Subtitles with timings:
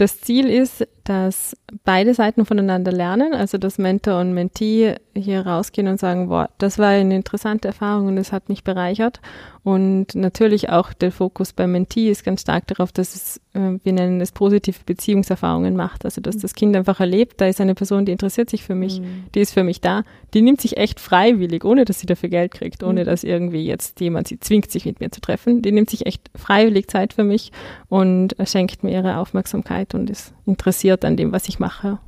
[0.00, 5.88] Das Ziel ist, dass beide Seiten voneinander lernen, also dass Mentor und Mentee hier rausgehen
[5.88, 9.20] und sagen, boah, das war eine interessante Erfahrung und es hat mich bereichert.
[9.62, 13.92] Und natürlich auch der Fokus beim Mentee ist ganz stark darauf, dass es, äh, wir
[13.92, 16.04] nennen es positive Beziehungserfahrungen macht.
[16.04, 19.00] Also dass das Kind einfach erlebt, da ist eine Person, die interessiert sich für mich,
[19.00, 19.24] mhm.
[19.34, 22.52] die ist für mich da, die nimmt sich echt freiwillig, ohne dass sie dafür Geld
[22.52, 23.06] kriegt, ohne mhm.
[23.06, 25.60] dass irgendwie jetzt jemand sie zwingt, sich mit mir zu treffen.
[25.60, 27.52] Die nimmt sich echt freiwillig Zeit für mich
[27.88, 31.98] und schenkt mir ihre Aufmerksamkeit und ist interessiert an dem, was ich mache.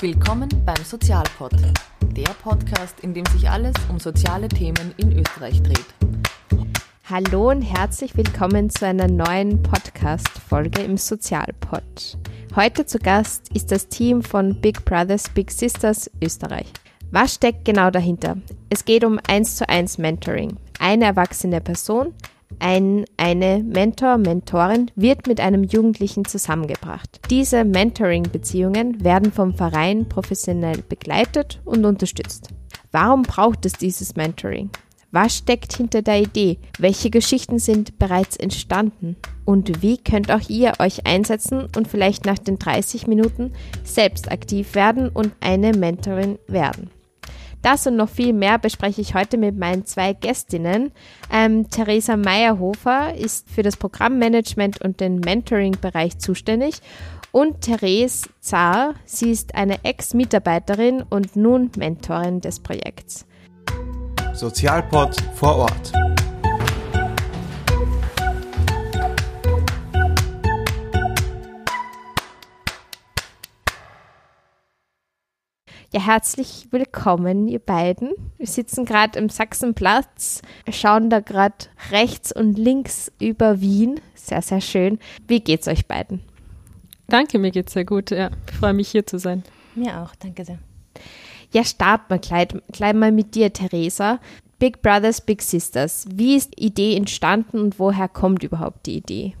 [0.00, 1.54] Willkommen beim Sozialpod,
[2.14, 5.86] der Podcast, in dem sich alles um soziale Themen in Österreich dreht.
[7.08, 12.18] Hallo und herzlich willkommen zu einer neuen Podcast-Folge im Sozialpod.
[12.54, 16.70] Heute zu Gast ist das Team von Big Brothers Big Sisters Österreich.
[17.10, 18.36] Was steckt genau dahinter?
[18.70, 20.56] Es geht um 1 zu 1 Mentoring.
[20.78, 22.12] Eine erwachsene Person,
[22.58, 27.20] ein, eine Mentor, Mentorin wird mit einem Jugendlichen zusammengebracht.
[27.30, 32.48] Diese Mentoring-Beziehungen werden vom Verein professionell begleitet und unterstützt.
[32.92, 34.70] Warum braucht es dieses Mentoring?
[35.10, 36.58] Was steckt hinter der Idee?
[36.78, 39.16] Welche Geschichten sind bereits entstanden?
[39.44, 43.52] Und wie könnt auch ihr euch einsetzen und vielleicht nach den 30 Minuten
[43.84, 46.90] selbst aktiv werden und eine Mentorin werden?
[47.64, 50.92] Das und noch viel mehr bespreche ich heute mit meinen zwei Gästinnen.
[51.32, 56.82] Ähm, Theresa Meyerhofer ist für das Programmmanagement und den Mentoring-Bereich zuständig
[57.32, 63.24] und Therese Zahr, sie ist eine Ex-Mitarbeiterin und nun Mentorin des Projekts.
[64.34, 65.92] Sozialpod vor Ort.
[75.94, 78.14] Ja, herzlich willkommen, ihr beiden.
[78.36, 80.42] Wir sitzen gerade im Sachsenplatz,
[80.72, 81.54] schauen da gerade
[81.92, 84.00] rechts und links über Wien.
[84.16, 84.98] Sehr, sehr schön.
[85.28, 86.18] Wie geht's euch beiden?
[87.06, 88.10] Danke, mir geht's sehr gut.
[88.10, 89.44] Ja, ich freue mich hier zu sein.
[89.76, 90.58] Mir auch, danke sehr.
[91.52, 94.18] Ja, starten wir gleich, gleich mal mit dir, Theresa.
[94.58, 96.08] Big Brothers, Big Sisters.
[96.12, 99.36] Wie ist die Idee entstanden und woher kommt überhaupt die Idee?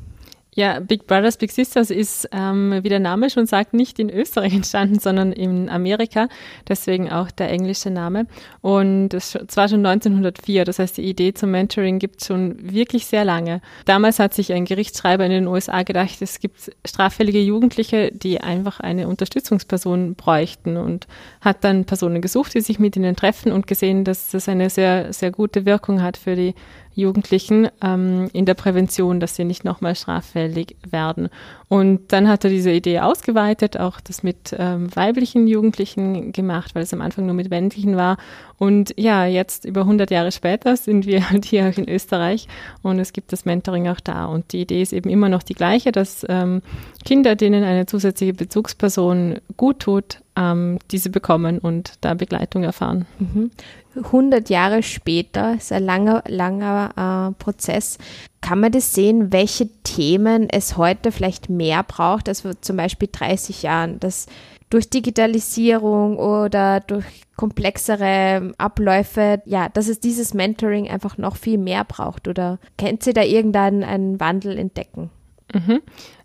[0.54, 4.54] Ja, Big Brothers Big Sisters ist, ähm, wie der Name schon sagt, nicht in Österreich
[4.54, 6.28] entstanden, sondern in Amerika.
[6.68, 8.26] Deswegen auch der englische Name.
[8.60, 10.64] Und das war schon 1904.
[10.64, 13.60] Das heißt, die Idee zum Mentoring gibt es schon wirklich sehr lange.
[13.84, 18.78] Damals hat sich ein Gerichtsschreiber in den USA gedacht, es gibt straffällige Jugendliche, die einfach
[18.78, 21.08] eine Unterstützungsperson bräuchten und
[21.40, 25.12] hat dann Personen gesucht, die sich mit ihnen treffen und gesehen, dass das eine sehr,
[25.12, 26.54] sehr gute Wirkung hat für die
[26.94, 31.28] Jugendlichen ähm, in der Prävention, dass sie nicht nochmal straffällig werden.
[31.68, 36.82] Und dann hat er diese Idee ausgeweitet, auch das mit ähm, weiblichen Jugendlichen gemacht, weil
[36.82, 38.16] es am Anfang nur mit männlichen war.
[38.58, 42.46] Und ja, jetzt über 100 Jahre später sind wir halt hier auch in Österreich
[42.82, 44.26] und es gibt das Mentoring auch da.
[44.26, 46.62] Und die Idee ist eben immer noch die gleiche, dass ähm,
[47.04, 53.06] Kinder, denen eine zusätzliche Bezugsperson gut tut, ähm, diese bekommen und da Begleitung erfahren.
[53.18, 53.50] Mhm.
[53.96, 57.98] 100 Jahre später ist ein langer, langer äh, Prozess.
[58.40, 63.62] Kann man das sehen, welche Themen es heute vielleicht mehr braucht, als zum Beispiel 30
[63.62, 64.26] Jahren, dass
[64.70, 67.04] durch Digitalisierung oder durch
[67.36, 72.28] komplexere Abläufe, ja, dass es dieses Mentoring einfach noch viel mehr braucht?
[72.28, 75.10] Oder kennt Sie da irgendeinen Wandel entdecken?
[75.52, 75.80] Mhm.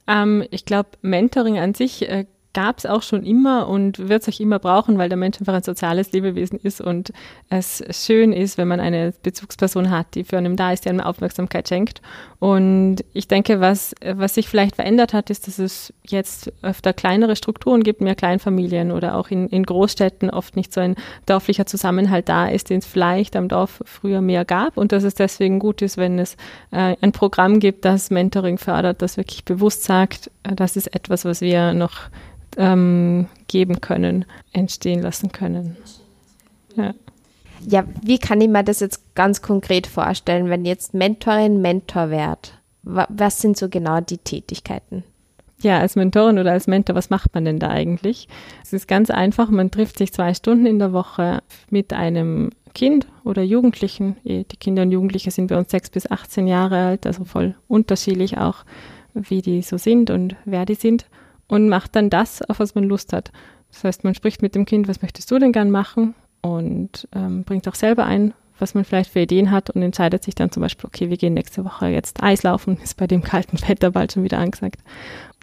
[0.08, 4.34] Ähm, ich glaube, Mentoring an sich äh, gab es auch schon immer und wird es
[4.34, 7.14] auch immer brauchen, weil der Mensch einfach ein soziales Lebewesen ist und
[7.50, 11.02] es schön ist, wenn man eine Bezugsperson hat, die für einen da ist, die einem
[11.02, 12.02] Aufmerksamkeit schenkt.
[12.40, 17.36] Und ich denke, was, was sich vielleicht verändert hat, ist, dass es jetzt öfter kleinere
[17.36, 20.96] Strukturen gibt, mehr Kleinfamilien oder auch in, in Großstädten oft nicht so ein
[21.26, 25.14] dörflicher Zusammenhalt da ist, den es vielleicht am Dorf früher mehr gab und dass es
[25.14, 26.36] deswegen gut ist, wenn es
[26.72, 31.26] äh, ein Programm gibt, das Mentoring fördert, das wirklich bewusst sagt, äh, das ist etwas,
[31.26, 32.10] was wir noch
[32.60, 35.78] ähm, geben können, entstehen lassen können.
[36.76, 36.94] Ja.
[37.66, 42.54] ja, wie kann ich mir das jetzt ganz konkret vorstellen, wenn jetzt Mentorin, Mentor wird?
[42.84, 45.04] Was sind so genau die Tätigkeiten?
[45.62, 48.28] Ja, als Mentorin oder als Mentor, was macht man denn da eigentlich?
[48.64, 53.08] Es ist ganz einfach, man trifft sich zwei Stunden in der Woche mit einem Kind
[53.26, 54.16] oder Jugendlichen.
[54.24, 58.38] Die Kinder und Jugendliche sind bei uns sechs bis 18 Jahre alt, also voll unterschiedlich
[58.38, 58.64] auch,
[59.14, 61.06] wie die so sind und wer die sind
[61.50, 63.32] und macht dann das, auf was man Lust hat.
[63.72, 67.44] Das heißt, man spricht mit dem Kind, was möchtest du denn gern machen und ähm,
[67.44, 70.62] bringt auch selber ein, was man vielleicht für Ideen hat und entscheidet sich dann zum
[70.62, 74.24] Beispiel, okay, wir gehen nächste Woche jetzt Eislaufen, ist bei dem kalten Wetter bald schon
[74.24, 74.80] wieder angesagt.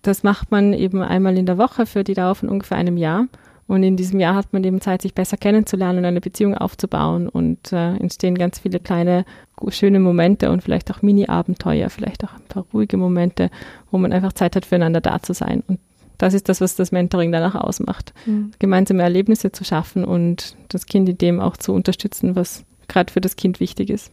[0.03, 3.27] Das macht man eben einmal in der Woche für die Dauer von ungefähr einem Jahr
[3.67, 7.29] Und in diesem Jahr hat man eben Zeit, sich besser kennenzulernen und eine Beziehung aufzubauen
[7.29, 9.25] und äh, entstehen ganz viele kleine,
[9.69, 13.51] schöne Momente und vielleicht auch Mini-Abenteuer, vielleicht auch ein paar ruhige Momente,
[13.91, 15.65] wo man einfach Zeit hat, füreinander da zu sein.
[15.67, 15.81] Und
[16.19, 18.13] das ist das, was das Mentoring danach ausmacht.
[18.27, 18.53] Mhm.
[18.59, 23.21] Gemeinsame Erlebnisse zu schaffen und das Kind in dem auch zu unterstützen, was gerade für
[23.21, 24.13] das Kind wichtig ist.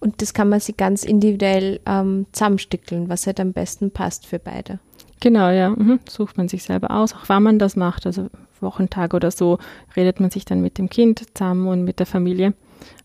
[0.00, 4.38] Und das kann man sich ganz individuell ähm, zusammenstückeln, was halt am besten passt für
[4.38, 4.78] beide.
[5.20, 5.70] Genau, ja.
[5.70, 6.00] Mhm.
[6.08, 8.06] Sucht man sich selber aus, auch wann man das macht.
[8.06, 8.28] Also
[8.60, 9.58] Wochentag oder so
[9.94, 12.54] redet man sich dann mit dem Kind zusammen und mit der Familie.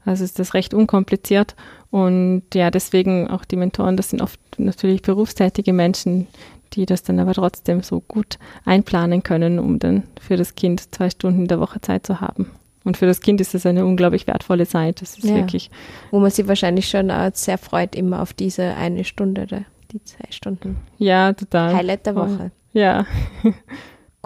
[0.05, 1.55] Also ist das recht unkompliziert.
[1.91, 6.27] Und ja, deswegen auch die Mentoren, das sind oft natürlich berufstätige Menschen,
[6.73, 11.09] die das dann aber trotzdem so gut einplanen können, um dann für das Kind zwei
[11.09, 12.51] Stunden in der Woche Zeit zu haben.
[12.83, 15.01] Und für das Kind ist das eine unglaublich wertvolle Zeit.
[15.01, 15.35] Das ist ja.
[15.35, 15.71] wirklich.
[16.11, 20.77] Wo man sich wahrscheinlich schon sehr freut, immer auf diese eine Stunde die zwei Stunden.
[20.97, 21.73] Ja, total.
[21.73, 22.51] Highlight der Woche.
[22.73, 23.05] Ja.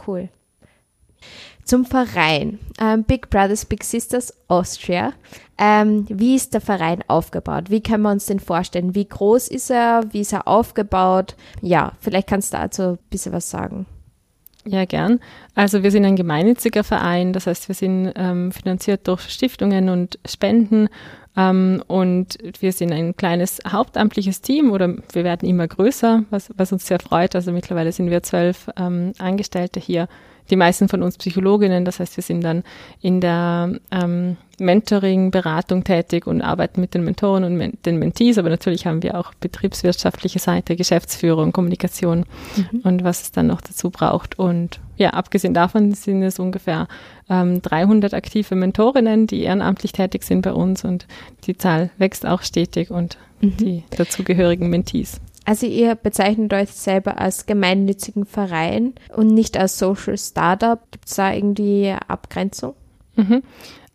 [0.08, 0.30] cool.
[1.70, 2.58] Zum Verein.
[2.82, 5.14] Ähm, Big Brothers Big Sisters Austria.
[5.60, 7.70] Ähm, wie ist der Verein aufgebaut?
[7.70, 8.96] Wie können wir uns den vorstellen?
[8.96, 10.02] Wie groß ist er?
[10.10, 11.36] Wie ist er aufgebaut?
[11.62, 13.86] Ja, vielleicht kannst du dazu ein bisschen was sagen.
[14.66, 15.20] Ja, gern.
[15.54, 20.18] Also wir sind ein gemeinnütziger Verein, das heißt, wir sind ähm, finanziert durch Stiftungen und
[20.28, 20.90] Spenden
[21.38, 26.72] ähm, und wir sind ein kleines hauptamtliches Team oder wir werden immer größer, was, was
[26.72, 27.36] uns sehr freut.
[27.36, 30.08] Also mittlerweile sind wir zwölf ähm, Angestellte hier
[30.50, 31.86] die meisten von uns Psychologinnen.
[31.86, 32.64] Das heißt, wir sind dann
[33.02, 38.38] in der ähm, Mentoring, Beratung tätig und arbeiten mit den Mentoren und men den Mentees.
[38.38, 42.26] Aber natürlich haben wir auch betriebswirtschaftliche Seite, Geschäftsführung, Kommunikation
[42.56, 42.80] mhm.
[42.82, 44.38] und was es dann noch dazu braucht.
[44.38, 46.88] Und ja, abgesehen davon sind es ungefähr
[47.30, 51.08] ähm, 300 aktive Mentorinnen, die ehrenamtlich tätig sind bei uns und
[51.46, 53.58] die Zahl wächst auch stetig und mhm.
[53.58, 55.22] die dazugehörigen Mentees.
[55.50, 60.80] Also ihr bezeichnet euch selber als gemeinnützigen Verein und nicht als Social Startup.
[60.92, 62.76] Gibt es da irgendwie Abgrenzung?
[63.16, 63.42] Mhm.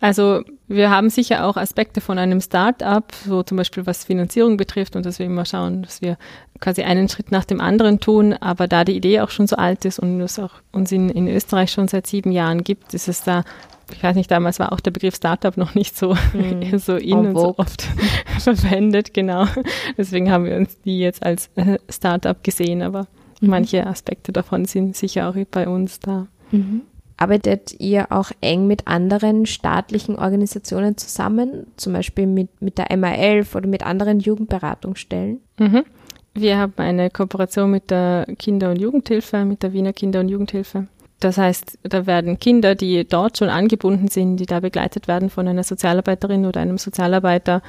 [0.00, 4.96] Also wir haben sicher auch Aspekte von einem Start-up, so zum Beispiel was Finanzierung betrifft
[4.96, 6.18] und dass wir immer schauen, dass wir
[6.58, 8.32] quasi einen Schritt nach dem anderen tun.
[8.32, 11.28] Aber da die Idee auch schon so alt ist und es auch uns in, in
[11.28, 13.44] Österreich schon seit sieben Jahren gibt, ist es da
[13.92, 16.76] ich weiß nicht, damals war auch der Begriff Startup noch nicht so, mm.
[16.78, 17.82] so in und so oft
[18.38, 19.46] verwendet, genau.
[19.96, 23.06] Deswegen haben wir uns die jetzt als äh, Startup gesehen, aber
[23.40, 23.50] mhm.
[23.50, 26.26] manche Aspekte davon sind sicher auch bei uns da.
[26.50, 26.82] Mhm.
[27.16, 33.56] Arbeitet ihr auch eng mit anderen staatlichen Organisationen zusammen, zum Beispiel mit, mit der MA11
[33.56, 35.40] oder mit anderen Jugendberatungsstellen?
[35.58, 35.84] Mhm.
[36.34, 40.88] Wir haben eine Kooperation mit der Kinder- und Jugendhilfe, mit der Wiener Kinder- und Jugendhilfe.
[41.24, 45.48] Das heißt, da werden Kinder, die dort schon angebunden sind, die da begleitet werden von
[45.48, 47.62] einer Sozialarbeiterin oder einem Sozialarbeiter,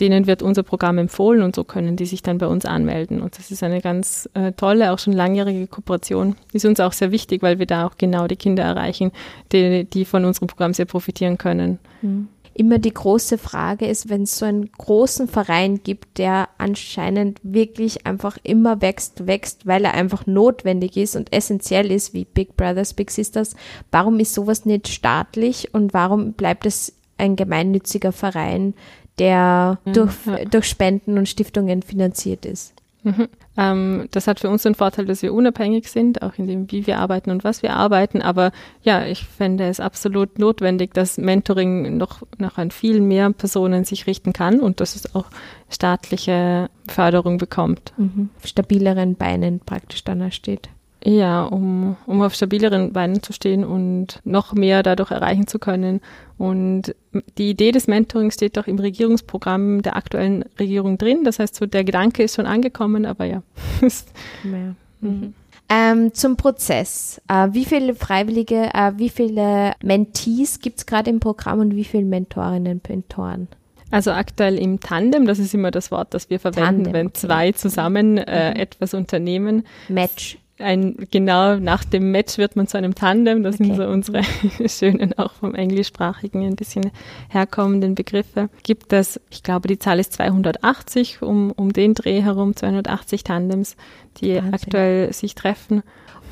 [0.00, 3.20] denen wird unser Programm empfohlen und so können die sich dann bei uns anmelden.
[3.20, 6.36] Und das ist eine ganz äh, tolle, auch schon langjährige Kooperation.
[6.54, 9.12] Ist uns auch sehr wichtig, weil wir da auch genau die Kinder erreichen,
[9.52, 11.80] die, die von unserem Programm sehr profitieren können.
[12.00, 17.40] Mhm immer die große Frage ist, wenn es so einen großen Verein gibt, der anscheinend
[17.42, 22.56] wirklich einfach immer wächst, wächst, weil er einfach notwendig ist und essentiell ist, wie Big
[22.56, 23.56] Brothers, Big Sisters,
[23.90, 28.74] warum ist sowas nicht staatlich und warum bleibt es ein gemeinnütziger Verein,
[29.18, 30.44] der ja, durch, ja.
[30.44, 32.73] durch Spenden und Stiftungen finanziert ist?
[33.04, 33.28] Mhm.
[33.56, 36.86] Ähm, das hat für uns den Vorteil, dass wir unabhängig sind, auch in dem, wie
[36.86, 38.22] wir arbeiten und was wir arbeiten.
[38.22, 38.50] Aber
[38.82, 44.06] ja, ich fände es absolut notwendig, dass Mentoring noch, noch an viel mehr Personen sich
[44.06, 45.26] richten kann und dass es auch
[45.70, 47.92] staatliche Förderung bekommt.
[47.96, 48.30] Mhm.
[48.42, 50.70] Stabileren Beinen praktisch dann steht.
[51.06, 56.00] Ja, um, um auf stabileren Beinen zu stehen und noch mehr dadurch erreichen zu können.
[56.38, 56.94] Und
[57.36, 61.22] die Idee des Mentorings steht doch im Regierungsprogramm der aktuellen Regierung drin.
[61.24, 63.42] Das heißt, so der Gedanke ist schon angekommen, aber ja.
[63.82, 64.74] ja.
[65.02, 65.34] Mhm.
[65.68, 67.20] Ähm, zum Prozess.
[67.28, 71.84] Äh, wie viele Freiwillige, äh, wie viele Mentees gibt es gerade im Programm und wie
[71.84, 73.48] viele Mentorinnen und Mentoren?
[73.90, 77.18] Also aktuell im Tandem, das ist immer das Wort, das wir verwenden, Tandem, wenn okay.
[77.18, 78.60] zwei zusammen äh, mhm.
[78.60, 79.66] etwas unternehmen.
[79.88, 83.42] Match ein, genau nach dem Match wird man zu einem Tandem.
[83.42, 83.64] Das okay.
[83.64, 84.22] sind so unsere
[84.68, 86.90] schönen, auch vom englischsprachigen ein bisschen
[87.28, 88.48] herkommenden Begriffe.
[88.62, 93.76] Gibt es, ich glaube, die Zahl ist 280, um, um den Dreh herum, 280 Tandems,
[94.18, 94.54] die Wahnsinn.
[94.54, 95.82] aktuell sich treffen.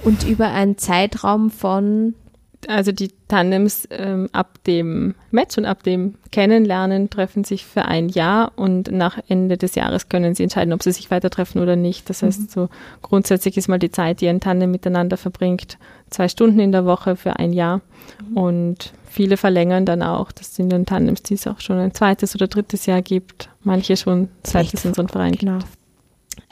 [0.05, 2.15] Und über einen Zeitraum von
[2.69, 8.09] also die Tandems ähm, ab dem Match und ab dem Kennenlernen treffen sich für ein
[8.09, 11.77] Jahr und nach Ende des Jahres können sie entscheiden, ob sie sich weiter treffen oder
[11.77, 12.09] nicht.
[12.09, 12.49] Das heißt, mhm.
[12.49, 12.69] so
[13.01, 15.79] grundsätzlich ist mal die Zeit, die ein Tandem miteinander verbringt,
[16.11, 17.81] zwei Stunden in der Woche für ein Jahr.
[18.31, 18.37] Mhm.
[18.37, 20.33] Und viele verlängern dann auch.
[20.33, 23.49] Das sind dann Tandems, die es auch schon ein zweites oder drittes Jahr gibt.
[23.63, 25.59] Manche schon seit es unseren Verein genau.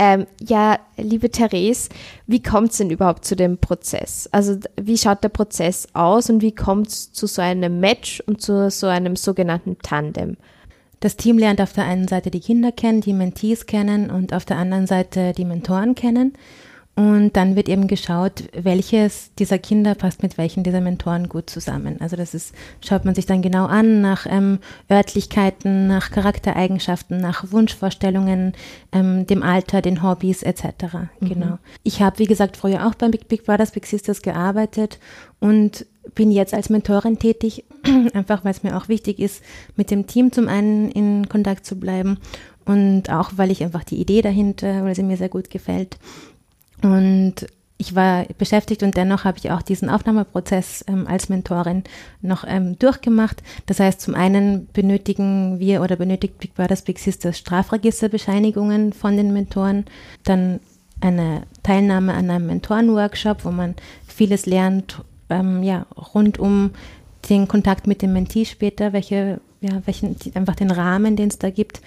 [0.02, 1.90] Ähm, ja, liebe Therese,
[2.26, 4.30] wie kommt es denn überhaupt zu dem Prozess?
[4.32, 8.40] Also wie schaut der Prozess aus und wie kommt es zu so einem Match und
[8.40, 10.38] zu so einem sogenannten Tandem?
[11.00, 14.46] Das Team lernt auf der einen Seite die Kinder kennen, die Mentees kennen und auf
[14.46, 16.32] der anderen Seite die Mentoren kennen.
[16.96, 21.98] Und dann wird eben geschaut, welches dieser Kinder passt mit welchen dieser Mentoren gut zusammen.
[22.00, 22.54] Also das ist,
[22.84, 24.58] schaut man sich dann genau an nach ähm,
[24.90, 28.52] Örtlichkeiten, nach Charaktereigenschaften, nach Wunschvorstellungen,
[28.92, 30.64] ähm, dem Alter, den Hobbys etc.
[31.20, 31.28] Mhm.
[31.28, 31.58] Genau.
[31.84, 34.98] Ich habe, wie gesagt, früher auch beim Big, Big Brothers Big Sisters gearbeitet
[35.38, 37.64] und bin jetzt als Mentorin tätig,
[38.14, 39.42] einfach weil es mir auch wichtig ist,
[39.76, 42.18] mit dem Team zum einen in Kontakt zu bleiben
[42.66, 45.98] und auch weil ich einfach die Idee dahinter, weil sie mir sehr gut gefällt
[46.82, 47.46] und
[47.80, 51.82] ich war beschäftigt und dennoch habe ich auch diesen Aufnahmeprozess ähm, als Mentorin
[52.20, 53.42] noch ähm, durchgemacht.
[53.64, 59.32] Das heißt, zum einen benötigen wir oder benötigt Big Brothers Big Sisters Strafregisterbescheinigungen von den
[59.32, 59.86] Mentoren,
[60.24, 60.60] dann
[61.00, 63.74] eine Teilnahme an einem Mentorenworkshop, wo man
[64.06, 66.72] vieles lernt, ähm, ja, rund um
[67.30, 71.48] den Kontakt mit dem Mentee später, welche, ja, welchen, einfach den Rahmen, den es da
[71.48, 71.80] gibt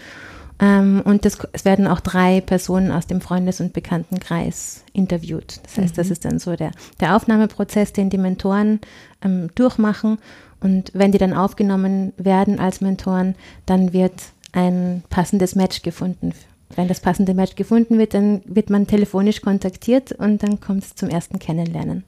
[0.63, 5.59] ähm, und das, es werden auch drei Personen aus dem Freundes- und Bekanntenkreis interviewt.
[5.63, 5.97] Das heißt, mhm.
[5.97, 8.79] das ist dann so der, der Aufnahmeprozess, den die Mentoren
[9.21, 10.19] ähm, durchmachen.
[10.61, 14.13] Und wenn die dann aufgenommen werden als Mentoren, dann wird
[14.53, 16.31] ein passendes Match gefunden.
[16.77, 20.95] Wenn das passende Match gefunden wird, dann wird man telefonisch kontaktiert und dann kommt es
[20.95, 22.05] zum ersten Kennenlernen.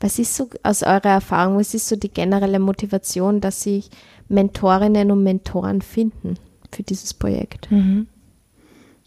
[0.00, 3.90] Was ist so aus eurer Erfahrung, was ist so die generelle Motivation, dass sich
[4.28, 6.38] Mentorinnen und Mentoren finden?
[6.74, 7.70] Für dieses Projekt?
[7.70, 8.06] Mhm.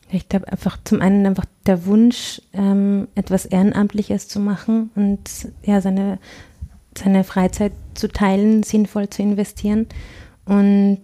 [0.10, 5.20] Ich glaube einfach zum einen einfach der Wunsch, ähm, etwas Ehrenamtliches zu machen und
[5.64, 6.20] ja, seine,
[6.98, 9.88] seine Freizeit zu teilen, sinnvoll zu investieren
[10.46, 11.02] und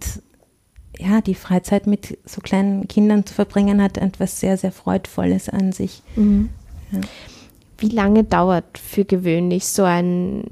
[0.98, 5.72] ja, die Freizeit mit so kleinen Kindern zu verbringen, hat etwas sehr, sehr Freudvolles an
[5.72, 6.02] sich.
[6.16, 6.50] Mhm.
[6.92, 7.00] Ja.
[7.78, 10.44] Wie lange dauert für gewöhnlich so ein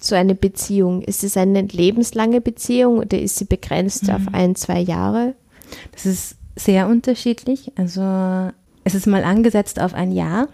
[0.00, 1.02] so eine Beziehung?
[1.02, 4.14] Ist es eine lebenslange Beziehung oder ist sie begrenzt mhm.
[4.14, 5.34] auf ein, zwei Jahre?
[5.92, 7.72] Das ist sehr unterschiedlich.
[7.76, 8.50] Also
[8.84, 10.48] es ist mal angesetzt auf ein Jahr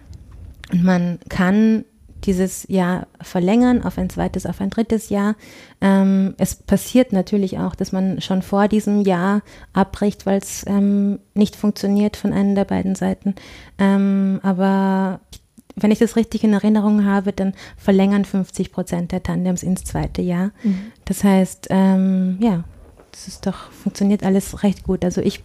[0.72, 1.84] und man kann
[2.24, 5.36] dieses Jahr verlängern auf ein zweites, auf ein drittes Jahr.
[5.80, 11.20] Ähm, es passiert natürlich auch, dass man schon vor diesem Jahr abbricht, weil es ähm,
[11.34, 13.34] nicht funktioniert von einer der beiden Seiten.
[13.78, 15.40] Ähm, aber ich
[15.76, 20.22] wenn ich das richtig in Erinnerung habe, dann verlängern 50 Prozent der Tandems ins zweite
[20.22, 20.52] Jahr.
[20.62, 20.92] Mhm.
[21.04, 22.64] Das heißt, ähm, ja,
[23.10, 25.04] das ist doch, funktioniert alles recht gut.
[25.04, 25.42] Also ich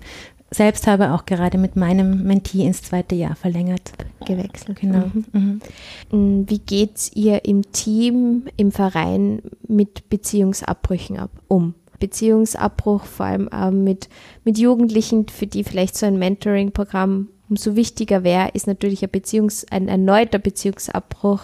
[0.51, 3.91] selbst habe auch gerade mit meinem Mentee ins zweite Jahr verlängert.
[4.25, 4.79] Gewechselt.
[4.79, 5.11] Genau.
[5.31, 5.61] Mhm.
[6.11, 6.49] Mhm.
[6.49, 11.75] Wie geht's ihr im Team, im Verein mit Beziehungsabbrüchen ab, um?
[11.99, 14.09] Beziehungsabbruch, vor allem äh, mit,
[14.45, 19.65] mit Jugendlichen, für die vielleicht so ein Mentoring-Programm umso wichtiger wäre, ist natürlich ein, Beziehungs-,
[19.71, 21.41] ein erneuter Beziehungsabbruch,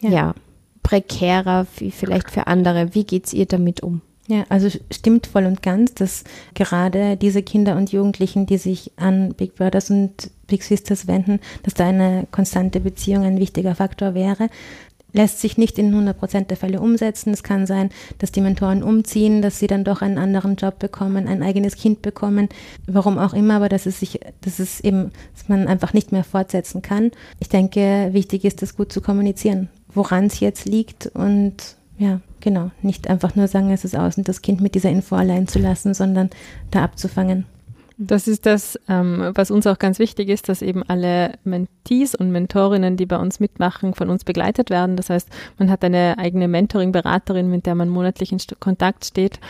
[0.00, 0.34] ja, ja
[0.82, 2.94] prekärer wie vielleicht für andere.
[2.94, 4.02] Wie geht es ihr damit um?
[4.28, 9.34] Ja, also stimmt voll und ganz, dass gerade diese Kinder und Jugendlichen, die sich an
[9.34, 14.48] Big Brothers und Big Sisters wenden, dass da eine konstante Beziehung ein wichtiger Faktor wäre
[15.12, 17.32] lässt sich nicht in 100 Prozent der Fälle umsetzen.
[17.32, 21.26] Es kann sein, dass die Mentoren umziehen, dass sie dann doch einen anderen Job bekommen,
[21.26, 22.48] ein eigenes Kind bekommen,
[22.86, 26.24] warum auch immer, aber dass es sich, dass es eben, dass man einfach nicht mehr
[26.24, 27.12] fortsetzen kann.
[27.40, 32.70] Ich denke, wichtig ist, das gut zu kommunizieren, woran es jetzt liegt und ja, genau,
[32.82, 35.58] nicht einfach nur sagen, es ist aus und das Kind mit dieser Info allein zu
[35.58, 36.28] lassen, sondern
[36.70, 37.46] da abzufangen.
[37.98, 42.30] Das ist das, ähm, was uns auch ganz wichtig ist, dass eben alle Mentees und
[42.30, 44.96] Mentorinnen, die bei uns mitmachen, von uns begleitet werden.
[44.96, 49.40] Das heißt, man hat eine eigene Mentoring-Beraterin, mit der man monatlich in Kontakt steht,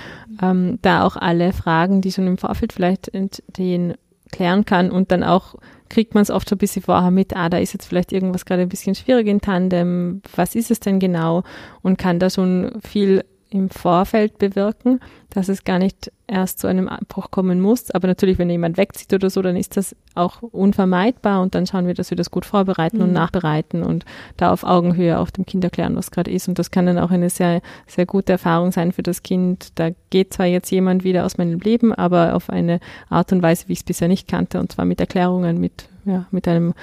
[0.41, 3.95] ähm, da auch alle Fragen, die schon im Vorfeld vielleicht entstehen,
[4.31, 4.93] klären kann.
[4.93, 5.57] Und dann auch
[5.89, 8.45] kriegt man es oft schon ein bisschen vorher mit, ah, da ist jetzt vielleicht irgendwas
[8.45, 11.43] gerade ein bisschen schwierig in Tandem, was ist es denn genau?
[11.83, 15.01] Und kann da schon viel im Vorfeld bewirken,
[15.31, 17.91] dass es gar nicht erst zu einem Abbruch kommen muss.
[17.91, 21.87] Aber natürlich, wenn jemand wegzieht oder so, dann ist das auch unvermeidbar und dann schauen
[21.87, 23.03] wir, dass wir das gut vorbereiten mhm.
[23.05, 24.05] und nachbereiten und
[24.37, 26.49] da auf Augenhöhe auch dem Kind erklären, was gerade ist.
[26.49, 29.73] Und das kann dann auch eine sehr, sehr gute Erfahrung sein für das Kind.
[29.77, 33.69] Da geht zwar jetzt jemand wieder aus meinem Leben, aber auf eine Art und Weise,
[33.69, 36.75] wie ich es bisher nicht kannte, und zwar mit Erklärungen, mit, ja, mit einem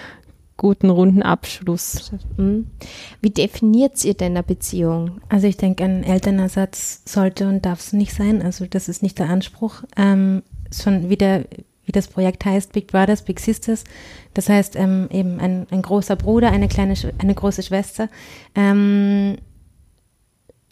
[0.64, 2.14] guten, runden Abschluss.
[2.38, 2.68] Mhm.
[3.22, 5.20] Wie definiert ihr denn eine Beziehung?
[5.28, 8.42] Also ich denke, ein Elternersatz sollte und darf es nicht sein.
[8.42, 9.84] Also das ist nicht der Anspruch.
[9.98, 10.42] Ähm,
[10.72, 11.44] schon wieder
[11.86, 13.84] wie das Projekt heißt, Big Brothers, Big Sisters.
[14.34, 18.08] Das heißt ähm, eben ein, ein, großer Bruder, eine kleine, eine große Schwester.
[18.56, 19.36] Ähm,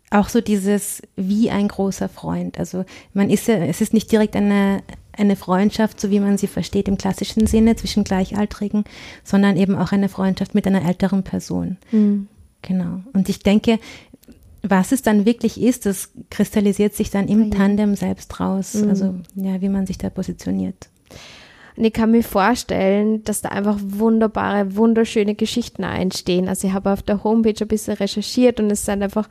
[0.09, 2.57] auch so dieses wie ein großer Freund.
[2.57, 4.83] Also man ist ja, es ist nicht direkt eine
[5.21, 8.83] eine Freundschaft, so wie man sie versteht im klassischen Sinne zwischen Gleichaltrigen,
[9.23, 11.77] sondern eben auch eine Freundschaft mit einer älteren Person.
[11.91, 12.27] Mhm.
[12.61, 13.01] Genau.
[13.13, 13.79] Und ich denke,
[14.63, 18.75] was es dann wirklich ist, das kristallisiert sich dann im Tandem selbst raus.
[18.75, 18.89] Mhm.
[18.89, 20.89] Also ja, wie man sich da positioniert.
[21.75, 26.47] Und ich kann mir vorstellen, dass da einfach wunderbare, wunderschöne Geschichten entstehen.
[26.47, 29.27] Also ich habe auf der Homepage ein bisschen recherchiert und es sind einfach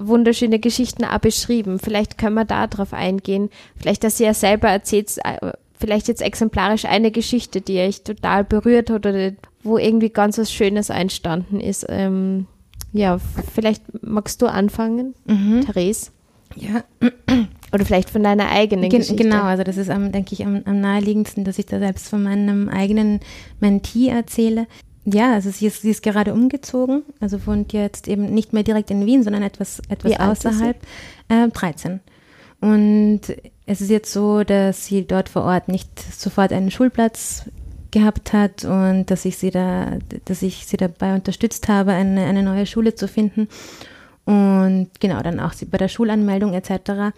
[0.00, 1.78] wunderschöne Geschichten auch beschrieben.
[1.78, 3.50] Vielleicht können wir da drauf eingehen.
[3.76, 8.90] Vielleicht, dass ihr selber erzählt, äh, vielleicht jetzt exemplarisch eine Geschichte, die euch total berührt
[8.90, 9.32] hat oder
[9.62, 11.86] wo irgendwie ganz was Schönes entstanden ist.
[11.88, 12.46] Ähm,
[12.92, 13.18] ja,
[13.54, 15.62] vielleicht magst du anfangen, mhm.
[15.66, 16.10] Therese.
[16.54, 16.84] Ja.
[17.72, 19.24] Oder vielleicht von deiner eigenen Gen Geschichte.
[19.24, 22.68] Genau, also das ist, denke ich, am, am naheliegendsten, dass ich da selbst von meinem
[22.68, 23.20] eigenen
[23.60, 24.66] Mentee erzähle.
[25.08, 28.90] Ja, also sie ist, sie ist gerade umgezogen, also wohnt jetzt eben nicht mehr direkt
[28.90, 30.76] in Wien, sondern etwas, etwas Wie außerhalb.
[31.28, 32.00] Äh, 13.
[32.60, 33.20] Und
[33.66, 37.44] es ist jetzt so, dass sie dort vor Ort nicht sofort einen Schulplatz
[37.92, 42.42] gehabt hat und dass ich sie da, dass ich sie dabei unterstützt habe, eine, eine
[42.42, 43.48] neue Schule zu finden.
[44.24, 47.14] Und genau, dann auch sie bei der Schulanmeldung etc.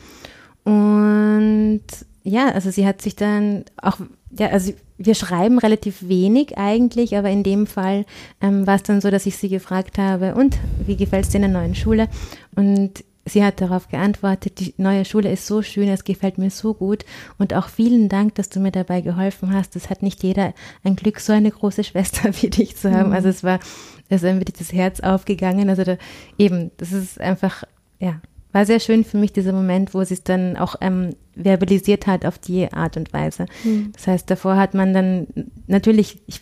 [0.64, 1.82] Und
[2.22, 3.98] ja, also sie hat sich dann auch,
[4.38, 8.04] ja, also wir schreiben relativ wenig eigentlich, aber in dem Fall
[8.40, 11.36] ähm, war es dann so, dass ich sie gefragt habe, und wie gefällt es dir
[11.36, 12.08] in der neuen Schule?
[12.56, 16.74] Und sie hat darauf geantwortet, die neue Schule ist so schön, es gefällt mir so
[16.74, 17.04] gut
[17.38, 19.76] und auch vielen Dank, dass du mir dabei geholfen hast.
[19.76, 20.52] Es hat nicht jeder
[20.82, 23.10] ein Glück, so eine große Schwester wie dich zu haben.
[23.10, 23.14] Mhm.
[23.14, 23.60] Also es war,
[24.08, 25.68] es ist einfach das Herz aufgegangen.
[25.68, 25.96] Also da,
[26.38, 27.64] eben, das ist einfach,
[28.00, 28.20] ja,
[28.52, 32.24] war sehr schön für mich dieser Moment, wo sie es dann auch ähm, verbalisiert hat
[32.24, 33.46] auf die Art und Weise.
[33.64, 33.92] Mhm.
[33.92, 35.26] Das heißt, davor hat man dann
[35.66, 36.40] natürlich, ich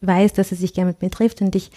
[0.00, 1.70] weiß, dass er sich gerne mit mir trifft und ich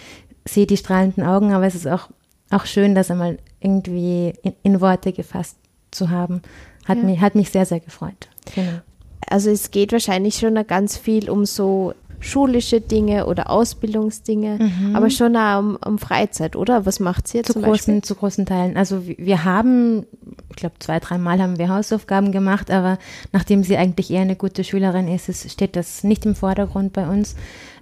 [0.45, 2.09] sehe die strahlenden Augen, aber es ist auch,
[2.49, 5.57] auch schön, das einmal irgendwie in, in Worte gefasst
[5.91, 6.41] zu haben.
[6.85, 7.03] Hat, ja.
[7.03, 8.29] mich, hat mich sehr, sehr gefreut.
[8.55, 8.81] Genau.
[9.27, 14.95] Also es geht wahrscheinlich schon ganz viel um so schulische Dinge oder Ausbildungsdinge, mhm.
[14.95, 16.85] aber schon auch um, um, Freizeit, oder?
[16.85, 18.77] Was macht sie jetzt zu großen, Zu großen Teilen.
[18.77, 20.05] Also wir haben,
[20.49, 22.97] ich glaube zwei, dreimal haben wir Hausaufgaben gemacht, aber
[23.31, 27.07] nachdem sie eigentlich eher eine gute Schülerin ist, ist steht das nicht im Vordergrund bei
[27.07, 27.35] uns.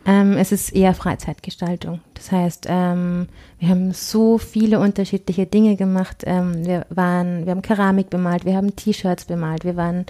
[0.05, 1.99] Ähm, es ist eher Freizeitgestaltung.
[2.13, 3.27] Das heißt, ähm,
[3.59, 6.23] wir haben so viele unterschiedliche Dinge gemacht.
[6.25, 10.05] Ähm, wir waren, wir haben Keramik bemalt, wir haben T-Shirts bemalt, wir waren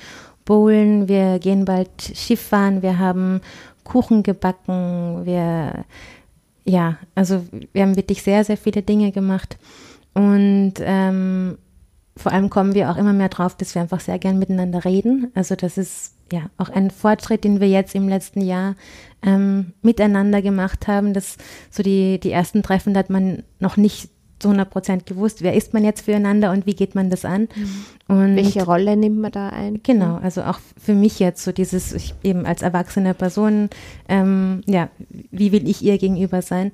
[0.46, 3.42] bowlen, wir gehen bald Schifffahren, wir haben
[3.90, 5.86] Kuchen gebacken, wir,
[6.64, 9.58] ja, also wir haben wirklich sehr, sehr viele Dinge gemacht.
[10.14, 11.58] Und ähm,
[12.16, 15.32] vor allem kommen wir auch immer mehr drauf, dass wir einfach sehr gern miteinander reden.
[15.34, 18.76] Also das ist ja auch ein Fortschritt, den wir jetzt im letzten Jahr
[19.24, 21.14] ähm, miteinander gemacht haben.
[21.14, 21.38] Dass
[21.72, 25.54] so die, die ersten Treffen, da hat man noch nicht zu 100 Prozent gewusst, wer
[25.54, 27.50] ist man jetzt füreinander und wie geht man das an.
[27.56, 28.16] Mhm.
[28.16, 29.82] Und Welche Rolle nimmt man da ein?
[29.84, 33.70] Genau, also auch für mich jetzt so dieses, ich, eben als erwachsene Person,
[34.08, 34.90] ähm, ja,
[35.32, 36.72] wie will ich ihr gegenüber sein?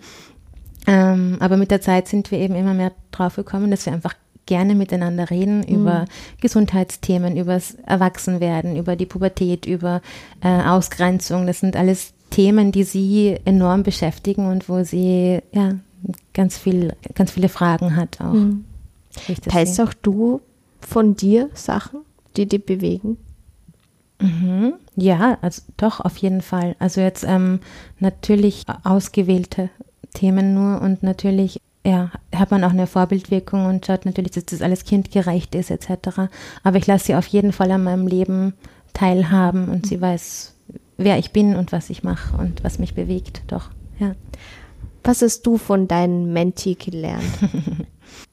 [0.87, 4.13] Ähm, aber mit der Zeit sind wir eben immer mehr drauf gekommen, dass wir einfach
[4.45, 5.75] gerne miteinander reden mhm.
[5.75, 6.05] über
[6.41, 10.01] Gesundheitsthemen, übers Erwachsenwerden, über die Pubertät, über
[10.41, 11.47] äh, Ausgrenzung.
[11.47, 15.75] Das sind alles Themen, die sie enorm beschäftigen und wo sie ja
[16.35, 18.33] ganz viel, ganz viele Fragen hat auch.
[18.33, 18.65] Mhm.
[19.47, 20.41] Teilst auch du
[20.81, 22.01] von dir Sachen,
[22.37, 23.17] die dich bewegen?
[24.21, 24.73] Mhm.
[24.95, 26.75] Ja, also doch, auf jeden Fall.
[26.77, 27.59] Also jetzt ähm,
[27.99, 29.69] natürlich ausgewählte
[30.13, 34.61] Themen nur und natürlich ja, hat man auch eine Vorbildwirkung und schaut natürlich, dass das
[34.61, 36.21] alles kindgerecht ist etc.
[36.63, 38.53] Aber ich lasse sie auf jeden Fall an meinem Leben
[38.93, 40.55] teilhaben und sie weiß,
[40.97, 43.43] wer ich bin und was ich mache und was mich bewegt.
[43.47, 43.69] Doch,
[43.99, 44.15] ja.
[45.05, 47.23] Was hast du von deinen Menti gelernt?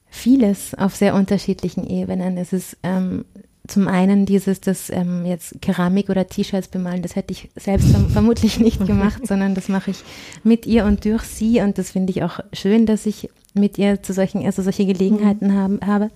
[0.09, 2.37] Vieles auf sehr unterschiedlichen Ebenen.
[2.37, 3.25] Es ist ähm,
[3.67, 8.09] zum einen dieses, das ähm, jetzt Keramik oder T-Shirts bemalen, das hätte ich selbst verm
[8.09, 10.03] vermutlich nicht gemacht, sondern das mache ich
[10.43, 14.01] mit ihr und durch sie und das finde ich auch schön, dass ich mit ihr
[14.01, 15.55] zu solchen, also solche Gelegenheiten mhm.
[15.55, 16.09] haben, habe.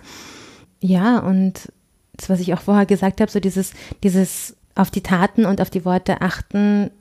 [0.81, 1.71] Ja, und
[2.17, 3.71] das, was ich auch vorher gesagt habe, so dieses,
[4.03, 6.91] dieses auf die Taten und auf die Worte achten,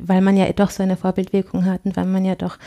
[0.00, 2.58] weil man ja doch so eine Vorbildwirkung hat und weil man ja doch,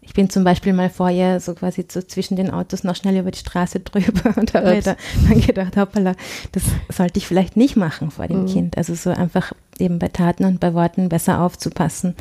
[0.00, 3.30] ich bin zum Beispiel mal vorher so quasi so zwischen den Autos noch schnell über
[3.30, 4.96] die Straße drüber und habe mir da
[5.28, 6.14] dann gedacht, hoppala,
[6.52, 8.46] das sollte ich vielleicht nicht machen vor dem mhm.
[8.46, 8.76] Kind.
[8.78, 12.14] Also so einfach eben bei Taten und bei Worten besser aufzupassen,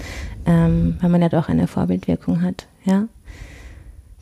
[0.46, 3.08] ähm, weil man ja doch eine Vorbildwirkung hat, ja.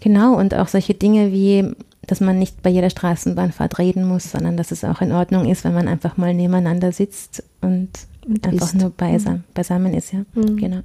[0.01, 1.73] Genau, und auch solche Dinge wie,
[2.05, 5.63] dass man nicht bei jeder Straßenbahnfahrt reden muss, sondern dass es auch in Ordnung ist,
[5.63, 7.89] wenn man einfach mal nebeneinander sitzt und
[8.43, 8.75] einfach ist.
[8.75, 10.19] nur beisam, beisammen ist, ja.
[10.35, 10.57] Mhm.
[10.57, 10.79] Genau.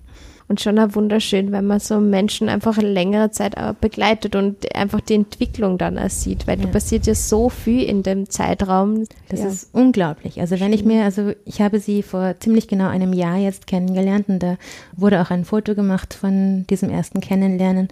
[0.48, 5.02] Und schon auch wunderschön, wenn man so Menschen einfach eine längere Zeit begleitet und einfach
[5.02, 6.70] die Entwicklung dann auch sieht, weil da Ja.
[6.70, 9.04] passiert ja so viel in dem Zeitraum.
[9.28, 9.46] Das ja.
[9.48, 10.40] ist unglaublich.
[10.40, 14.30] Also wenn ich mir, also ich habe sie vor ziemlich genau einem Jahr jetzt kennengelernt
[14.30, 14.56] und da
[14.96, 17.88] wurde auch ein Foto gemacht von diesem ersten Kennenlernen.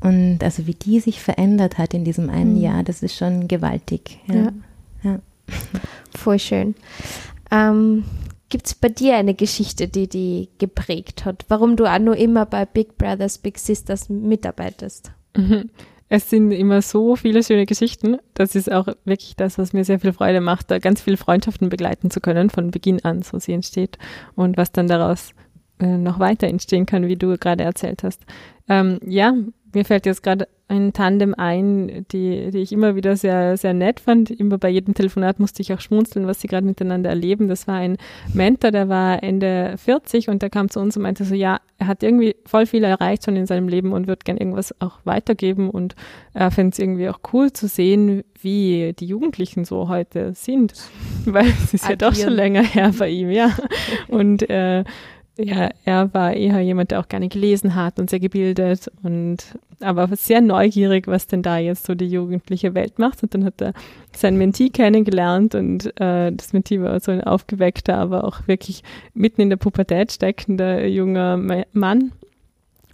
[0.00, 4.18] Und also wie die sich verändert hat in diesem einen Jahr, das ist schon gewaltig.
[4.26, 4.34] Ja.
[4.34, 4.50] Ja.
[5.04, 5.18] Ja.
[6.16, 6.74] voll schön.
[7.52, 8.02] Ähm,
[8.50, 11.46] Gibt es bei dir eine Geschichte, die die geprägt hat?
[11.48, 15.12] Warum du auch nur immer bei Big Brothers, Big Sisters mitarbeitest?
[16.12, 18.16] Es sind immer so viele schöne Geschichten.
[18.34, 21.68] Das ist auch wirklich das, was mir sehr viel Freude macht, da ganz viele Freundschaften
[21.68, 23.96] begleiten zu können, von Beginn an, so sie entsteht.
[24.34, 25.30] Und was dann daraus
[25.78, 28.22] äh, noch weiter entstehen kann, wie du gerade erzählt hast.
[28.68, 29.34] Ähm, ja,
[29.72, 33.98] mir fällt jetzt gerade ein Tandem ein, die, die ich immer wieder sehr, sehr nett
[33.98, 34.30] fand.
[34.30, 37.48] Immer bei jedem Telefonat musste ich auch schmunzeln, was sie gerade miteinander erleben.
[37.48, 37.96] Das war ein
[38.32, 41.88] Mentor, der war Ende 40 und der kam zu uns und meinte so, ja, er
[41.88, 45.70] hat irgendwie voll viel erreicht schon in seinem Leben und wird gern irgendwas auch weitergeben
[45.70, 45.96] und
[46.34, 50.74] er fände es irgendwie auch cool zu sehen, wie die Jugendlichen so heute sind,
[51.24, 52.34] weil es ist ja doch schon Agieren.
[52.34, 53.50] länger her bei ihm, ja.
[54.06, 54.84] Und äh,
[55.42, 59.38] ja, er war eher jemand, der auch gerne gelesen hat und sehr gebildet und
[59.80, 63.22] aber sehr neugierig, was denn da jetzt so die jugendliche Welt macht.
[63.22, 63.72] Und dann hat er
[64.14, 68.82] sein Mentee kennengelernt und äh, das Mentee war so ein aufgeweckter, aber auch wirklich
[69.14, 72.12] mitten in der Pubertät steckender junger Ma- Mann.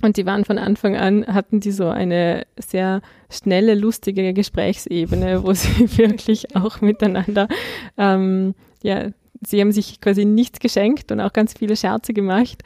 [0.03, 5.53] Und die waren von Anfang an, hatten die so eine sehr schnelle, lustige Gesprächsebene, wo
[5.55, 7.49] sie wirklich auch miteinander,
[7.99, 9.09] ähm, ja,
[9.45, 12.63] sie haben sich quasi nichts geschenkt und auch ganz viele Scherze gemacht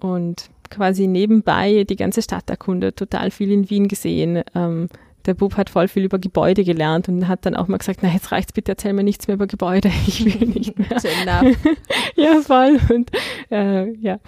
[0.00, 4.42] und quasi nebenbei die ganze Stadt erkundet, total viel in Wien gesehen.
[4.54, 4.88] Ähm,
[5.26, 8.08] der Bub hat voll viel über Gebäude gelernt und hat dann auch mal gesagt, na
[8.08, 11.00] jetzt reicht's bitte, erzähl mir nichts mehr über Gebäude, ich will nicht mehr.
[12.16, 12.78] Ja, voll.
[12.88, 13.10] Und
[13.50, 14.18] äh, ja,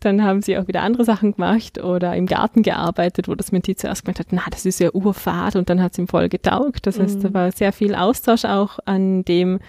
[0.00, 3.74] dann haben sie auch wieder andere Sachen gemacht oder im Garten gearbeitet, wo das Menti
[3.74, 6.86] zuerst gemeint hat, na, das ist ja Urfahrt und dann hat es ihm voll getaugt.
[6.86, 9.60] Das heißt, da war sehr viel Austausch auch an dem,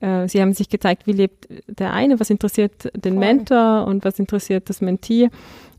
[0.00, 3.24] äh, sie haben sich gezeigt, wie lebt der eine, was interessiert den Voll.
[3.24, 5.30] Mentor und was interessiert das Mentee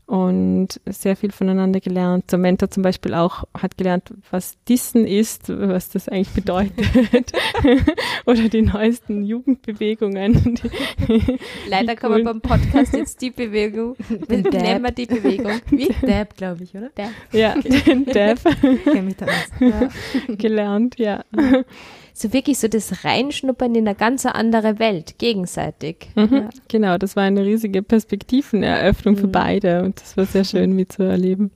[0.08, 2.32] und sehr viel voneinander gelernt.
[2.32, 7.32] Der Mentor zum Beispiel auch hat gelernt, was Dissen ist, was das eigentlich bedeutet
[8.24, 10.54] oder die neuesten Jugendbewegungen.
[11.08, 13.96] Die, Leider kann man beim Podcast jetzt die Bewegung,
[14.28, 14.52] Dab.
[14.52, 15.60] nennen wir die Bewegung.
[15.70, 15.90] Wie?
[16.06, 16.90] Dab, glaube ich, oder?
[16.94, 17.10] Dab.
[17.32, 18.42] ja, den Dev
[18.84, 19.50] Kenn mich da aus.
[19.60, 19.88] Ja.
[20.34, 21.22] gelernt, ja.
[22.20, 26.08] So wirklich so das Reinschnuppern in eine ganz andere Welt, gegenseitig.
[26.16, 26.48] Mhm, Ja.
[26.66, 29.32] Genau, das war eine riesige Perspektiveneröffnung für Mhm.
[29.32, 31.52] beide und das war sehr schön mitzuerleben.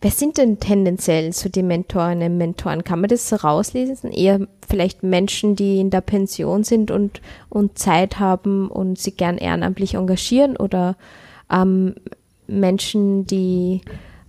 [0.00, 2.84] Wer sind denn tendenziell so die Mentorinnen und Mentoren?
[2.84, 4.10] Kann man das so rauslesen?
[4.12, 9.36] Eher vielleicht Menschen, die in der Pension sind und, und Zeit haben und sich gern
[9.36, 10.96] ehrenamtlich engagieren oder
[11.52, 11.96] ähm,
[12.46, 13.82] Menschen, die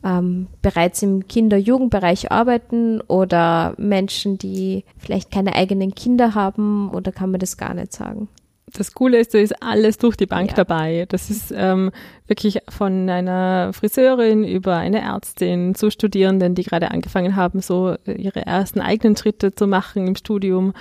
[0.04, 7.32] ähm, bereits im Kinder-Jugendbereich arbeiten oder Menschen, die vielleicht keine eigenen Kinder haben oder kann
[7.32, 8.28] man das gar nicht sagen?
[8.76, 10.56] Das Coole ist, da ist alles durch die Bank Ja.
[10.56, 11.06] dabei.
[11.10, 11.92] Das ist ähm,
[12.26, 18.46] wirklich von einer Friseurin über eine Ärztin zu Studierenden, die gerade angefangen haben, so ihre
[18.48, 20.74] ersten eigenen Schritte zu machen im Studium,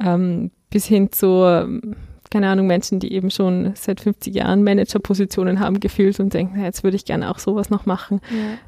[0.00, 1.80] ähm, bis hin zu,
[2.30, 6.64] keine Ahnung, Menschen, die eben schon seit 50 Jahren Managerpositionen haben gefühlt und denken, na,
[6.64, 8.20] jetzt würde ich gerne auch sowas noch machen.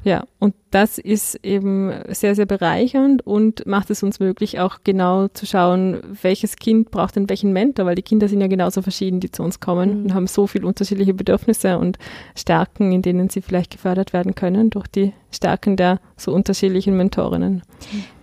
[0.03, 5.27] Ja, und das ist eben sehr, sehr bereichernd und macht es uns möglich, auch genau
[5.29, 9.19] zu schauen, welches Kind braucht denn welchen Mentor, weil die Kinder sind ja genauso verschieden,
[9.19, 10.03] die zu uns kommen Mhm.
[10.03, 11.97] und haben so viel unterschiedliche Bedürfnisse und
[12.35, 17.61] Stärken, in denen sie vielleicht gefördert werden können durch die Stärken der so unterschiedlichen Mentorinnen.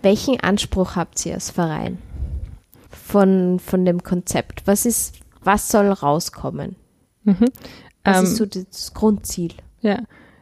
[0.01, 1.97] Welchen Anspruch habt ihr als Verein
[2.89, 4.63] von, von dem Konzept?
[4.65, 6.75] Was ist, was soll rauskommen?
[7.23, 7.45] Mhm.
[8.03, 9.53] Was Ähm, ist so das Grundziel?
[9.81, 9.99] Ja,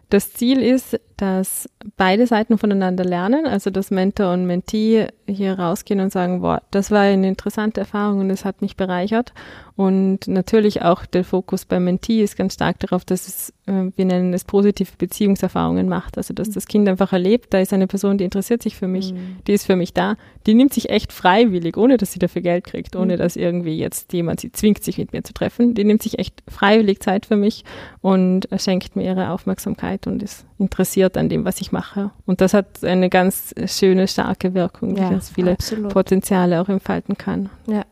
[0.10, 5.99] das Ziel ist, dass beide Seiten voneinander lernen, also dass Mentor und Mentee hier rausgehen
[5.99, 9.34] und sagen, boah, das war eine interessante Erfahrung und es hat mich bereichert.
[9.75, 14.05] Und natürlich auch der Fokus beim Mentee ist ganz stark darauf, dass es, äh, wir
[14.05, 16.17] nennen es positive Beziehungserfahrungen macht.
[16.17, 19.13] Also dass das Kind einfach erlebt, da ist eine Person, die interessiert sich für mich,
[19.47, 20.15] die ist für mich da,
[20.47, 24.12] die nimmt sich echt freiwillig, ohne dass sie dafür Geld kriegt, ohne dass irgendwie jetzt
[24.13, 25.73] jemand sie zwingt, sich mit mir zu treffen.
[25.75, 27.63] Die nimmt sich echt freiwillig Zeit für mich
[28.01, 32.12] und schenkt mir ihre Aufmerksamkeit und ist interessiert an dem, was ich mache.
[32.26, 35.91] Und das hat eine ganz schöne, starke Wirkung, die Ja, ganz viele absolut.
[35.91, 37.50] Potenziale auch entfalten kann.
[37.67, 37.84] Ja.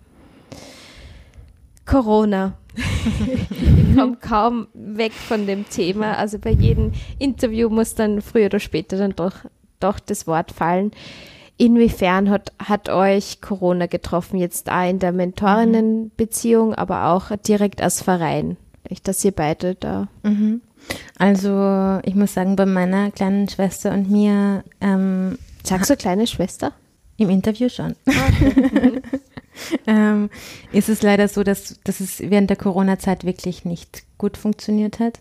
[1.85, 2.53] Corona.
[2.75, 6.17] ich komme kaum weg von dem Thema.
[6.17, 9.33] Also bei jedem Interview muss dann früher oder später dann doch,
[9.79, 10.91] doch das Wort fallen.
[11.57, 18.01] Inwiefern hat, hat euch Corona getroffen, jetzt da in der Mentorinnenbeziehung, aber auch direkt als
[18.01, 18.57] Verein?
[19.03, 20.07] dass ihr beide da.
[20.23, 20.61] Mhm.
[21.17, 26.73] Also ich muss sagen, bei meiner kleinen Schwester und mir ähm, Sagst du kleine Schwester?
[27.17, 27.95] im Interview schon.
[29.87, 30.29] ähm,
[30.71, 35.19] ist es leider so, dass, dass es während der Corona-Zeit wirklich nicht gut funktioniert hat.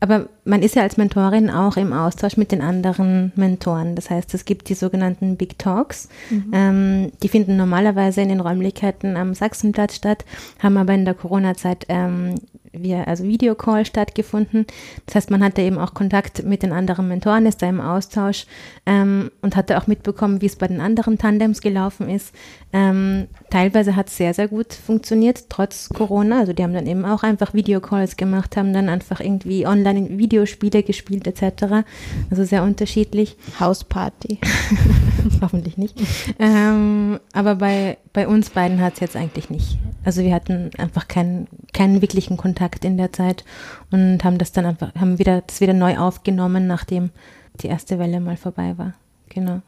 [0.00, 3.94] Aber man ist ja als Mentorin auch im Austausch mit den anderen Mentoren.
[3.94, 6.08] Das heißt, es gibt die sogenannten Big Talks.
[6.52, 10.24] Ähm, die finden normalerweise in den Räumlichkeiten am Sachsenplatz statt,
[10.58, 12.34] haben aber in der Corona-Zeit ähm,
[12.78, 14.66] via also Videocall stattgefunden.
[15.06, 18.46] Das heißt, man hatte eben auch Kontakt mit den anderen Mentoren, ist da im Austausch
[18.86, 22.34] ähm, und hatte auch mitbekommen, wie es bei den anderen Tandems gelaufen ist.
[22.72, 26.40] Ähm, teilweise hat es sehr, sehr gut funktioniert, trotz Corona.
[26.40, 30.82] Also die haben dann eben auch einfach Videocalls gemacht, haben dann einfach irgendwie online Videospiele
[30.82, 31.84] gespielt etc.
[32.30, 33.36] Also sehr unterschiedlich.
[33.60, 34.38] Hausparty.
[35.40, 35.96] Hoffentlich nicht.
[36.38, 39.76] Ähm, aber bei, bei uns beiden hat es jetzt eigentlich nicht.
[40.04, 43.44] Also wir hatten einfach keinen, keinen wirklichen Kontakt in der Zeit
[43.90, 47.10] und haben das dann einfach, haben wieder, das wieder neu aufgenommen, nachdem
[47.60, 48.94] die erste Welle mal vorbei war.
[49.28, 49.60] Genau.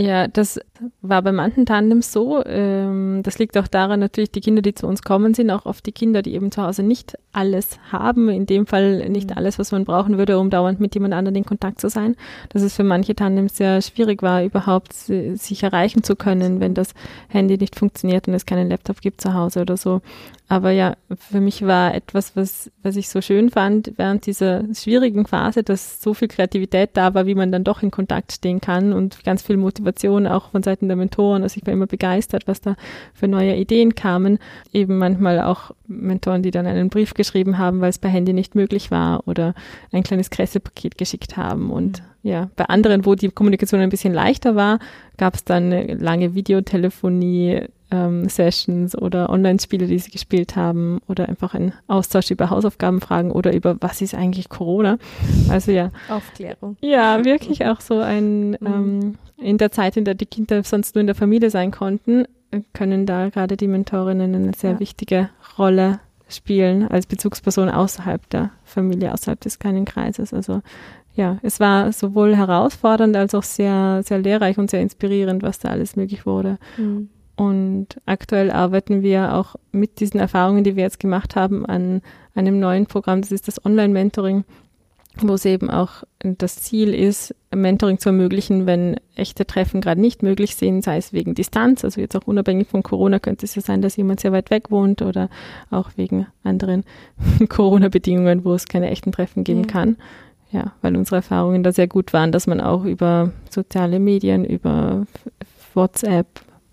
[0.00, 0.60] Ja, das
[1.00, 2.44] war bei manchen Tandems so.
[2.46, 5.84] Ähm, das liegt auch daran, natürlich, die Kinder, die zu uns kommen, sind auch oft
[5.86, 8.28] die Kinder, die eben zu Hause nicht alles haben.
[8.28, 11.44] In dem Fall nicht alles, was man brauchen würde, um dauernd mit jemand anderem in
[11.44, 12.14] Kontakt zu sein.
[12.50, 16.74] Dass es für manche Tandems sehr schwierig war, überhaupt si- sich erreichen zu können, wenn
[16.74, 16.94] das
[17.26, 20.00] Handy nicht funktioniert und es keinen Laptop gibt zu Hause oder so.
[20.50, 25.26] Aber ja, für mich war etwas, was, was ich so schön fand während dieser schwierigen
[25.26, 28.92] Phase, dass so viel Kreativität da war, wie man dann doch in Kontakt stehen kann
[28.94, 29.87] und ganz viel Motivation
[30.26, 31.42] auch von Seiten der Mentoren.
[31.42, 32.76] Also ich war immer begeistert, was da
[33.14, 34.38] für neue Ideen kamen.
[34.72, 38.54] Eben manchmal auch Mentoren, die dann einen Brief geschrieben haben, weil es per Handy nicht
[38.54, 39.54] möglich war oder
[39.92, 41.70] ein kleines Kressepaket geschickt haben.
[41.70, 44.78] Und ja, bei anderen, wo die Kommunikation ein bisschen leichter war,
[45.16, 51.54] gab es dann lange Videotelefonie, ähm, Sessions oder Online-Spiele, die sie gespielt haben oder einfach
[51.54, 54.98] ein Austausch über Hausaufgabenfragen oder über was ist eigentlich Corona.
[55.48, 56.76] Also ja, Aufklärung.
[56.80, 61.00] ja, wirklich auch so ein, ähm, in der Zeit, in der die Kinder sonst nur
[61.00, 62.24] in der Familie sein konnten,
[62.74, 64.80] können da gerade die Mentorinnen eine sehr Ja.
[64.80, 70.34] wichtige Rolle spielen als Bezugsperson außerhalb der Familie, außerhalb des kleinen Kreises.
[70.34, 70.60] Also
[71.14, 75.68] ja, es war sowohl herausfordernd als auch sehr, sehr lehrreich und sehr inspirierend, was da
[75.68, 76.58] alles möglich wurde.
[76.76, 77.08] Mhm.
[77.38, 82.02] Und aktuell arbeiten wir auch mit diesen Erfahrungen, die wir jetzt gemacht haben, an
[82.34, 83.20] einem neuen Programm.
[83.20, 84.44] Das ist das Online-Mentoring,
[85.20, 90.22] wo es eben auch das Ziel ist, Mentoring zu ermöglichen, wenn echte Treffen gerade nicht
[90.22, 93.62] möglich sind, sei es wegen Distanz, also jetzt auch unabhängig von Corona könnte es ja
[93.62, 95.30] sein, dass jemand sehr weit weg wohnt oder
[95.70, 96.84] auch wegen anderen
[97.48, 99.66] Corona-Bedingungen, wo es keine echten Treffen geben Ja.
[99.66, 99.96] kann.
[100.50, 105.06] Ja, weil unsere Erfahrungen da sehr gut waren, dass man auch über soziale Medien, über
[105.74, 106.26] WhatsApp,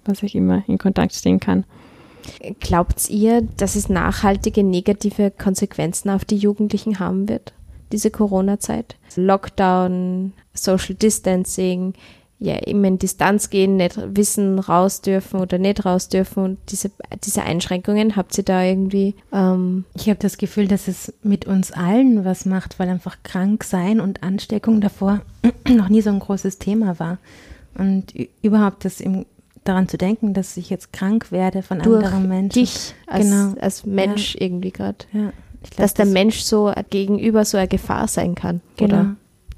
[0.06, 1.66] was ich immer in Kontakt stehen kann.
[2.60, 7.54] Glaubt ihr, dass es nachhaltige negative Konsequenzen auf die Jugendlichen haben wird,
[7.92, 8.96] diese Corona-Zeit?
[9.16, 11.94] Lockdown, Social Distancing,
[12.38, 16.92] ja, immer in Distanz gehen, nicht wissen, raus dürfen oder nicht raus dürfen und diese,
[17.24, 21.72] diese Einschränkungen, habt ihr da irgendwie, ähm, Ich habe das Gefühl, dass es mit uns
[21.72, 25.22] allen was macht, weil einfach krank sein und Ansteckung davor
[25.70, 27.20] noch nie so ein großes Thema war.
[27.78, 29.26] Und überhaupt das im,
[29.66, 32.60] daran zu denken, dass ich jetzt krank werde von durch anderen Menschen.
[32.62, 33.54] dich als, Genau.
[33.60, 34.98] als Mensch irgendwie gerade?
[35.12, 35.20] Ja,
[35.62, 38.96] glaub, Dass der das- Mensch so gegenüber so eine Gefahr sein kann, Genau.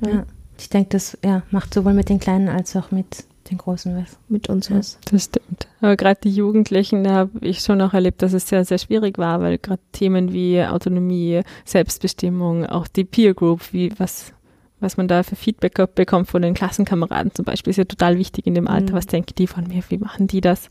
[0.01, 0.11] oder?
[0.11, 0.23] Ja.
[0.59, 4.17] Ich denke, das ja, macht sowohl mit den Kleinen als auch mit den Großen was.
[4.27, 4.77] Mit uns Ja.
[4.77, 4.97] was.
[5.09, 5.67] Das stimmt.
[5.79, 9.17] Aber gerade die Jugendlichen, da habe ich schon auch erlebt, dass es sehr, sehr schwierig
[9.17, 14.33] war, weil gerade Themen wie Autonomie, Selbstbestimmung, auch die Peer Group, wie was,
[14.79, 18.45] was man da für Feedback bekommt von den Klassenkameraden zum Beispiel, ist ja total wichtig
[18.45, 18.93] in dem Alter.
[18.93, 18.97] Mhm.
[18.97, 19.83] Was denken die von mir?
[19.89, 20.69] Wie machen die das?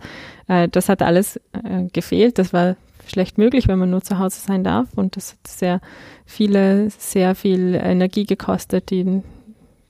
[0.48, 2.38] Äh, das hat alles äh, gefehlt.
[2.38, 4.88] Das war schlecht möglich, wenn man nur zu Hause sein darf.
[4.94, 5.80] Und das hat sehr
[6.24, 9.22] viele, sehr viel Energie gekostet, die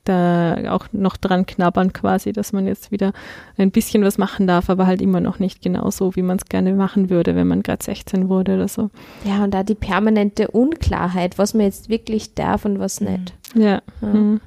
[0.09, 3.13] da auch noch dran knabbern quasi, dass man jetzt wieder
[3.57, 6.47] ein bisschen was machen darf, aber halt immer noch nicht genau so, wie man es
[6.47, 8.91] gerne machen würde, wenn man gerade 16 wurde oder so.
[9.25, 13.35] Ja, und da die permanente Unklarheit, was man jetzt wirklich darf und was nicht.
[13.55, 13.67] Ja.
[13.67, 13.83] Ja.
[14.01, 14.41] Mhm.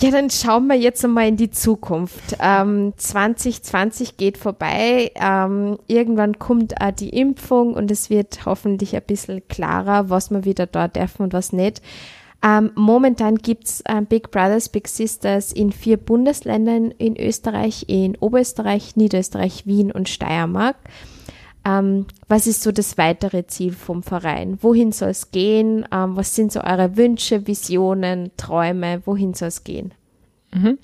[0.00, 2.36] Ja, dann schauen wir jetzt einmal in die Zukunft.
[2.38, 5.10] Ähm, 2020 geht vorbei.
[5.16, 10.44] Ähm, irgendwann kommt auch die Impfung und es wird hoffentlich ein bisschen klarer, was wir
[10.44, 11.82] wieder dort dürfen und was nicht.
[12.42, 18.94] Ähm, momentan gibt's ähm, Big Brothers, Big Sisters in vier Bundesländern in Österreich, in Oberösterreich,
[18.94, 20.76] Niederösterreich, Wien und Steiermark.
[21.64, 24.58] Ähm, was ist so das weitere Ziel vom Verein?
[24.62, 25.84] Wohin soll es gehen?
[25.90, 29.02] Ähm, was sind so eure Wünsche, Visionen, Träume?
[29.04, 29.92] Wohin soll es gehen?
[30.54, 30.78] Mhm.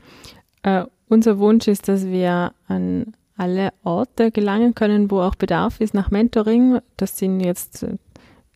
[0.62, 5.94] Äh, unser Wunsch ist, dass wir an alle Orte gelangen können, wo auch Bedarf ist
[5.94, 6.80] nach Mentoring.
[6.96, 7.86] Das sind jetzt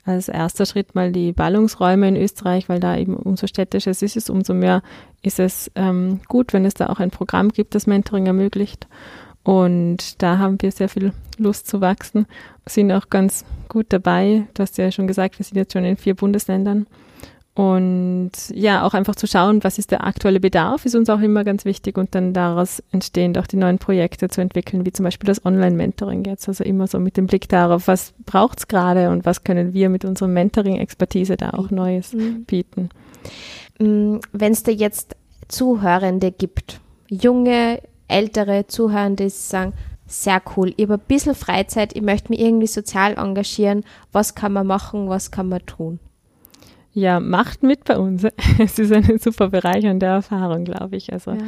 [0.09, 4.31] als erster Schritt mal die Ballungsräume in Österreich, weil da eben umso städtischer es ist,
[4.31, 4.83] umso mehr
[5.23, 8.89] ist es ähm, gut, wenn es da auch ein Programm gibt, das Mentoring ermöglicht.
[9.45, 12.27] Und da haben wir sehr viel Lust zu wachsen,
[12.67, 14.47] sind auch ganz gut dabei.
[14.55, 16.87] Du hast ja schon gesagt, wir sind jetzt schon in vier Bundesländern.
[17.59, 21.43] Und ja, auch einfach zu schauen, was ist der aktuelle Bedarf, ist uns auch immer
[21.43, 25.27] ganz wichtig und dann daraus entstehend auch die neuen Projekte zu entwickeln, wie zum Beispiel
[25.27, 26.47] das Online-Mentoring jetzt.
[26.47, 29.89] Also immer so mit dem Blick darauf, was braucht es gerade und was können wir
[29.89, 32.45] mit unserer Mentoring-Expertise da auch Neues mhm.
[32.45, 32.91] bieten.
[33.81, 35.17] Mm, Wenn es da jetzt
[35.49, 39.73] Zuhörende gibt, junge, ältere Zuhörende, die sagen,
[40.07, 44.53] sehr cool, ich habe ein bisschen Freizeit, ich möchte mich irgendwie sozial engagieren, was kann
[44.53, 45.99] man machen, was kann man tun?
[46.99, 48.27] Ja, macht mit bei uns.
[48.59, 51.13] Es ist eine super bereichernde Erfahrung, glaube ich.
[51.13, 51.39] Also, ja.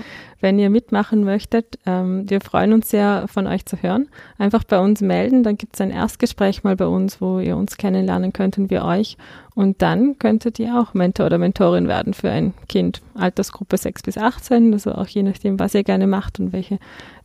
[0.41, 4.09] wenn ihr mitmachen möchtet, ähm, wir freuen uns sehr, von euch zu hören.
[4.39, 7.79] Einfach bei uns melden, dann gibt es ein Erstgespräch mal bei uns, wo ihr uns
[7.79, 9.17] kennenlernen könnt und wir euch.
[9.57, 13.03] Und dann könntet ihr auch Mentor oder Mentorin werden für ein Kind.
[13.15, 16.77] Altersgruppe 6 bis 18, also auch je nachdem, was ihr gerne macht und welche,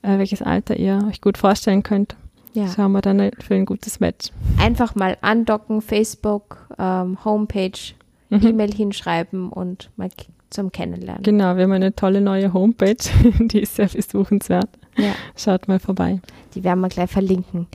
[0.01, 2.15] äh, welches Alter ihr euch gut vorstellen könnt.
[2.53, 2.67] Ja.
[2.69, 4.31] Schauen wir dann für ein gutes Match.
[4.59, 7.77] Einfach mal andocken, Facebook, ähm, Homepage,
[8.29, 8.47] mhm.
[8.47, 10.09] E-Mail hinschreiben und mal
[10.49, 11.23] zum Kennenlernen.
[11.23, 12.95] Genau, wir haben eine tolle neue Homepage,
[13.39, 14.69] die ist sehr besuchenswert.
[14.97, 15.13] Ja.
[15.35, 16.21] Schaut mal vorbei.
[16.53, 17.67] Die werden wir gleich verlinken.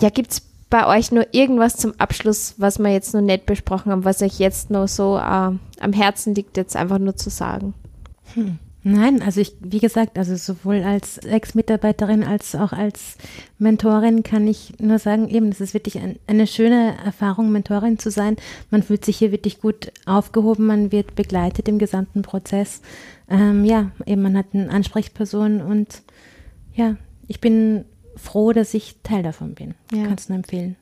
[0.00, 3.92] Ja, gibt es bei euch nur irgendwas zum Abschluss, was wir jetzt noch nicht besprochen
[3.92, 7.74] haben, was euch jetzt noch so äh, am Herzen liegt, jetzt einfach nur zu sagen?
[8.34, 8.58] Hm.
[8.86, 13.16] Nein, also ich, wie gesagt, also sowohl als Ex-Mitarbeiterin als auch als
[13.58, 18.10] Mentorin kann ich nur sagen, eben, es ist wirklich ein, eine schöne Erfahrung, Mentorin zu
[18.10, 18.36] sein.
[18.70, 22.82] Man fühlt sich hier wirklich gut aufgehoben, man wird begleitet im gesamten Prozess.
[23.30, 26.02] Ähm, ja, eben, man hat eine Ansprechperson und
[26.74, 29.74] ja, ich bin froh, dass ich Teil davon bin.
[29.94, 30.08] Ja.
[30.08, 30.76] Kannst du nur empfehlen.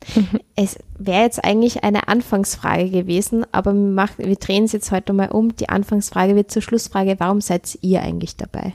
[0.56, 5.12] Es wäre jetzt eigentlich eine Anfangsfrage gewesen, aber wir, machen, wir drehen es jetzt heute
[5.12, 5.56] mal um.
[5.56, 8.74] Die Anfangsfrage wird zur Schlussfrage, warum seid ihr eigentlich dabei?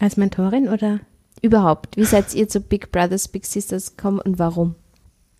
[0.00, 1.00] Als Mentorin oder?
[1.40, 1.96] Überhaupt.
[1.96, 4.74] Wie seid ihr zu Big Brothers, Big Sisters gekommen und warum?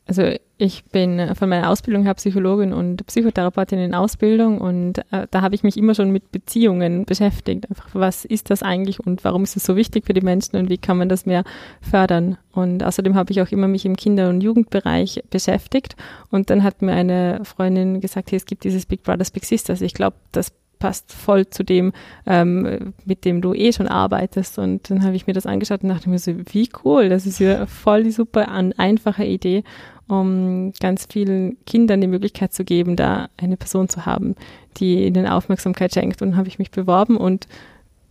[0.08, 5.26] Also ich bin äh, von meiner Ausbildung her Psychologin und Psychotherapeutin in Ausbildung und äh,
[5.30, 7.68] da habe ich mich immer schon mit Beziehungen beschäftigt.
[7.68, 10.70] Einfach, was ist das eigentlich und warum ist es so wichtig für die Menschen und
[10.70, 11.44] wie kann man das mehr
[11.82, 12.38] fördern?
[12.52, 15.94] Und außerdem habe ich auch immer mich im Kinder- und Jugendbereich beschäftigt
[16.30, 19.82] und dann hat mir eine Freundin gesagt, hey, es gibt dieses Big Brothers Big Sisters.
[19.82, 21.92] Ich glaube, das passt voll zu dem,
[22.26, 24.58] ähm, mit dem du eh schon arbeitest.
[24.58, 27.40] Und dann habe ich mir das angeschaut und dachte mir so, wie cool, das ist
[27.40, 29.64] ja voll die super einfache Idee
[30.08, 34.34] um ganz vielen Kindern die Möglichkeit zu geben, da eine Person zu haben,
[34.78, 36.22] die ihnen Aufmerksamkeit schenkt.
[36.22, 37.46] Und habe ich mich beworben und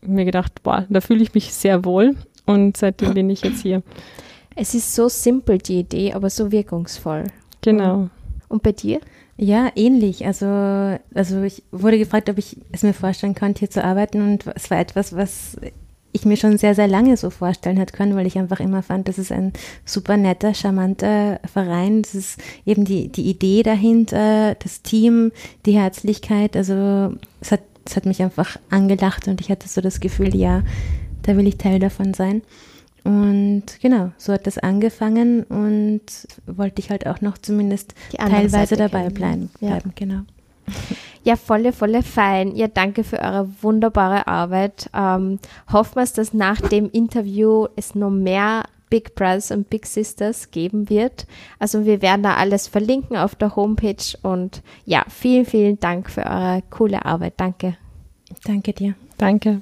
[0.02, 2.16] mir gedacht, boah, da fühle ich mich sehr wohl.
[2.46, 3.84] Und seitdem bin ich jetzt hier.
[4.56, 7.26] Es ist so simpel, die Idee, aber so wirkungsvoll.
[7.62, 8.10] Genau.
[8.48, 9.02] Und bei dir?
[9.36, 10.26] Ja, ähnlich.
[10.26, 10.46] Also,
[11.14, 14.22] also ich wurde gefragt, ob ich es mir vorstellen konnte, hier zu arbeiten.
[14.22, 15.58] Und es war etwas, was
[16.12, 19.08] ich mir schon sehr, sehr lange so vorstellen hätte können, weil ich einfach immer fand,
[19.08, 19.54] das ist ein
[19.86, 22.02] super netter, charmanter Verein.
[22.02, 25.32] Das ist eben die, die Idee dahinter, das Team,
[25.66, 26.56] die Herzlichkeit.
[26.56, 30.64] Also es hat, es hat mich einfach angelacht und ich hatte so das Gefühl, ja,
[31.24, 32.42] da will ich Teil davon sein.
[33.04, 36.02] Und genau, so hat das angefangen und
[36.46, 39.50] wollte ich halt auch noch zumindest teilweise Seite dabei bleiben.
[39.62, 39.70] Ja.
[39.70, 40.22] bleiben genau.
[41.24, 42.56] Ja, volle, volle fein.
[42.56, 44.90] Ja, danke für eure wunderbare Arbeit.
[44.94, 45.40] Ähm,
[45.72, 50.90] hoffen wir, dass nach dem Interview es noch mehr Big Brothers und Big Sisters geben
[50.90, 51.28] wird.
[51.60, 56.26] Also wir werden da alles verlinken auf der Homepage und ja, vielen, vielen Dank für
[56.26, 57.34] eure coole Arbeit.
[57.38, 57.76] Danke.
[58.46, 58.96] Danke dir.
[59.18, 59.62] Danke.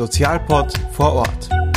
[0.00, 1.69] Sozialpod vor Ort.